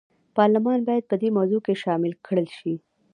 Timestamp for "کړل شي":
2.25-2.73